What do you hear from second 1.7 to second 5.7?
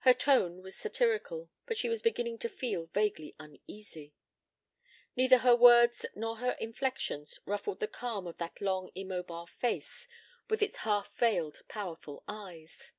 she was beginning to feel vaguely uneasy. Neither her